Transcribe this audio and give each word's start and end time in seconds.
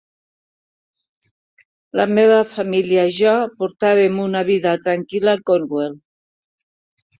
La 2.01 2.07
meva 2.19 2.39
família 2.55 3.05
i 3.11 3.15
jo 3.19 3.35
portàvem 3.61 4.19
una 4.27 4.43
vida 4.51 4.75
tranquil·la 4.89 5.39
a 5.41 5.45
Cornwall. 5.53 5.97